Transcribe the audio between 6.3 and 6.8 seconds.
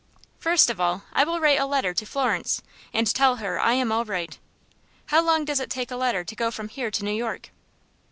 go from